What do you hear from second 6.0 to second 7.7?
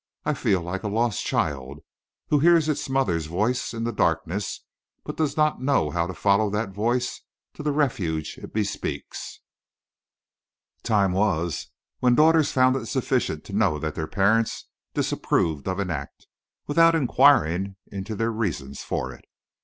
to follow that voice to